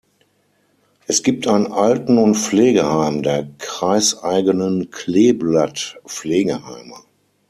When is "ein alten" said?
1.47-2.17